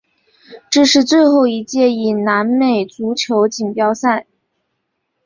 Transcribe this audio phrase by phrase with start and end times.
[0.71, 4.25] 这是最后一届以南美足球锦标赛。